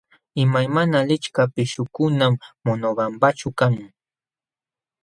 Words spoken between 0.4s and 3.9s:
Imaymana lichka pishqukunam Monobambaćhu kan.